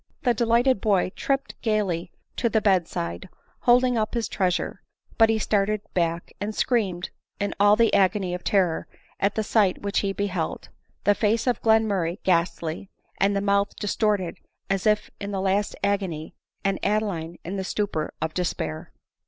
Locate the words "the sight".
9.35-9.83